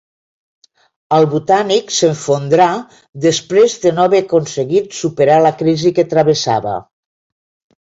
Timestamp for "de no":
3.85-4.07